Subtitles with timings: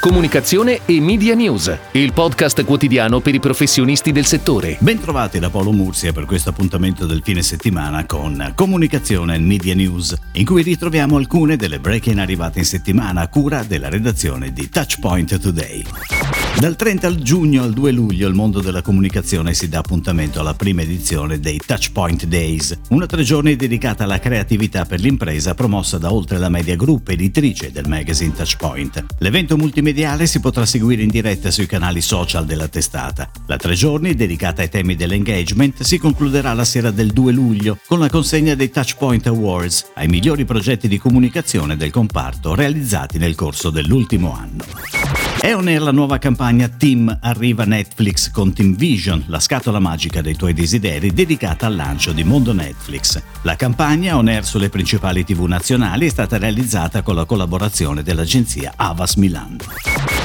[0.00, 4.78] Comunicazione e Media News, il podcast quotidiano per i professionisti del settore.
[4.80, 10.16] Bentrovati da Paolo Mursia per questo appuntamento del fine settimana con Comunicazione e Media News,
[10.32, 15.38] in cui ritroviamo alcune delle break-in arrivate in settimana a cura della redazione di Touchpoint
[15.38, 15.84] Today.
[16.58, 20.82] Dal 30 giugno al 2 luglio il mondo della comunicazione si dà appuntamento alla prima
[20.82, 26.38] edizione dei Touchpoint Days, una tre giorni dedicata alla creatività per l'impresa promossa da Oltre
[26.38, 29.04] la Media Group, editrice del magazine Touchpoint.
[29.18, 29.56] L'evento
[29.90, 33.28] multimediale si potrà seguire in diretta sui canali social della testata.
[33.46, 37.98] La tre giorni, dedicata ai temi dell'engagement, si concluderà la sera del 2 luglio con
[37.98, 43.70] la consegna dei Touchpoint Awards ai migliori progetti di comunicazione del comparto realizzati nel corso
[43.70, 44.99] dell'ultimo anno.
[45.42, 50.20] È on air la nuova campagna Team arriva Netflix con Team Vision, la scatola magica
[50.20, 53.18] dei tuoi desideri dedicata al lancio di Mondo Netflix.
[53.40, 58.74] La campagna on air sulle principali tv nazionali è stata realizzata con la collaborazione dell'agenzia
[58.76, 59.56] Avas Milan.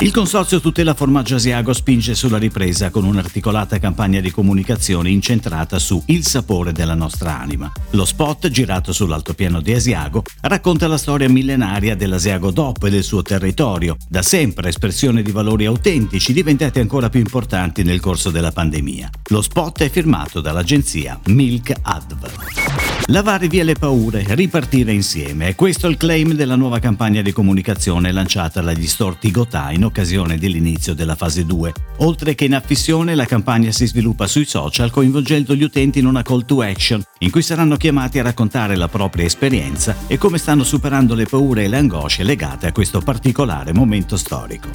[0.00, 6.02] Il consorzio Tutela Formaggio Asiago spinge sulla ripresa con un'articolata campagna di comunicazione incentrata su
[6.06, 7.72] Il sapore della nostra anima.
[7.92, 13.22] Lo spot, girato sull'altopiano di Asiago, racconta la storia millenaria dell'Asiago DOP e del suo
[13.22, 19.08] territorio, da sempre espressione di valori autentici diventati ancora più importanti nel corso della pandemia.
[19.30, 22.65] Lo spot è firmato dall'agenzia Milk Adv.
[23.10, 25.46] Lavare via le paure, ripartire insieme.
[25.46, 30.38] È questo il claim della nuova campagna di comunicazione lanciata dagli storti Gotà in occasione
[30.38, 31.72] dell'inizio della fase 2.
[31.98, 36.22] Oltre che in affissione, la campagna si sviluppa sui social coinvolgendo gli utenti in una
[36.22, 40.64] call to action, in cui saranno chiamati a raccontare la propria esperienza e come stanno
[40.64, 44.68] superando le paure e le angosce legate a questo particolare momento storico.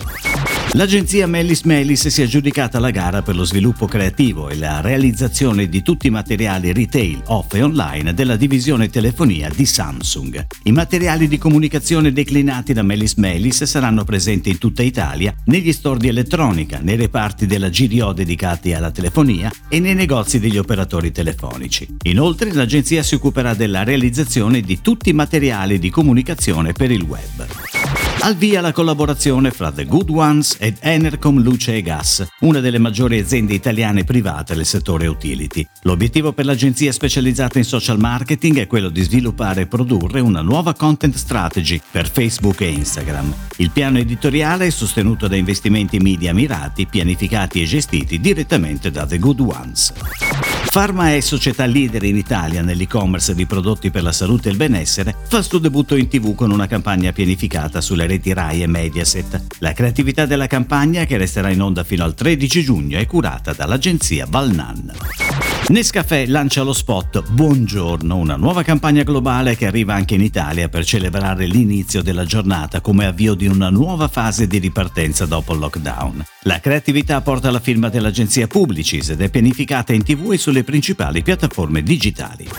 [0.75, 5.67] L'agenzia Mellis Mellis si è aggiudicata la gara per lo sviluppo creativo e la realizzazione
[5.67, 10.45] di tutti i materiali retail, off e online della divisione telefonia di Samsung.
[10.65, 15.97] I materiali di comunicazione declinati da Mellis Mellis saranno presenti in tutta Italia negli store
[15.97, 21.87] di elettronica, nei reparti della GDO dedicati alla telefonia e nei negozi degli operatori telefonici.
[22.03, 27.80] Inoltre l'agenzia si occuperà della realizzazione di tutti i materiali di comunicazione per il web.
[28.23, 32.77] Al via la collaborazione fra The Good Ones ed Enercom Luce e Gas, una delle
[32.77, 35.65] maggiori aziende italiane private del settore utility.
[35.81, 40.75] L'obiettivo per l'agenzia specializzata in social marketing è quello di sviluppare e produrre una nuova
[40.75, 43.33] content strategy per Facebook e Instagram.
[43.55, 49.17] Il piano editoriale è sostenuto da investimenti media mirati, pianificati e gestiti direttamente da The
[49.17, 49.93] Good Ones.
[50.71, 55.13] Pharma è società leader in Italia nell'e-commerce di prodotti per la salute e il benessere,
[55.27, 59.57] fa il suo debutto in tv con una campagna pianificata sulle reti Rai e Mediaset.
[59.59, 64.25] La creatività della campagna, che resterà in onda fino al 13 giugno, è curata dall'agenzia
[64.29, 64.93] Valnan.
[65.69, 70.83] Nescafè lancia lo spot Buongiorno, una nuova campagna globale che arriva anche in Italia per
[70.83, 76.25] celebrare l'inizio della giornata come avvio di una nuova fase di ripartenza dopo il lockdown.
[76.43, 81.21] La creatività porta alla firma dell'agenzia Publicis ed è pianificata in tv e sulle principali
[81.21, 82.49] piattaforme digitali.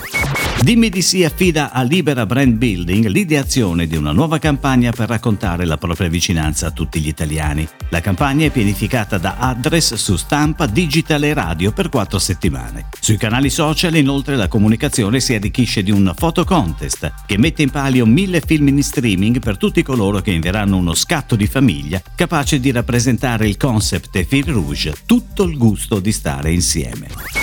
[0.63, 5.65] Dimmi di sì affida a Libera Brand Building l'ideazione di una nuova campagna per raccontare
[5.65, 7.67] la propria vicinanza a tutti gli italiani.
[7.89, 12.87] La campagna è pianificata da Address su stampa, digital e radio per quattro settimane.
[12.97, 17.69] Sui canali social inoltre la comunicazione si arricchisce di un photo contest che mette in
[17.69, 22.61] palio mille film in streaming per tutti coloro che invieranno uno scatto di famiglia capace
[22.61, 27.42] di rappresentare il concept e fil rouge, tutto il gusto di stare insieme.